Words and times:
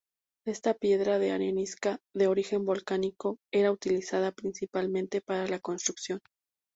Esta 0.47 0.73
piedra 0.73 1.13
arenisca, 1.17 1.99
de 2.15 2.25
origen 2.25 2.65
volcánico, 2.65 3.37
era 3.53 3.71
utilizada 3.71 4.31
principalmente 4.31 5.21
para 5.21 5.45
la 5.45 5.59
construcción. 5.59 6.21